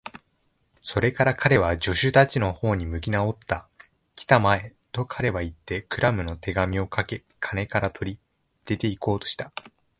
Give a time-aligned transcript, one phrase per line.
[0.81, 3.69] それから彼は、助手たちのほうに向きなおった。
[4.17, 8.19] 「きたまえ！」と、彼はいって、クラムの手紙をかけ金から取り、
[8.65, 9.51] 出ていこうとした。